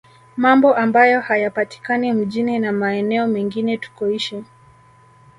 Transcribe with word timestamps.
Mambo 0.37 0.75
ambayo 0.75 1.21
hayapatikani 1.21 2.13
mjini 2.13 2.59
na 2.59 2.71
maeneo 2.71 3.27
mengine 3.27 3.77
tukoishi 3.77 4.43